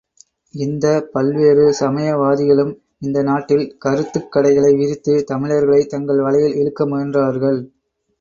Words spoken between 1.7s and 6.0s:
சமயவாதிகளும் இந்த நாட்டில் கருத்துக் கடைகளை விரித்துத் தமிழர்களைத்